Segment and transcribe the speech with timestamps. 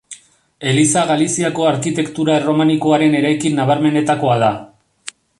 [0.69, 4.49] Eliza Galiziako arkitektura erromanikoaren eraikin nabarmenetakoa da.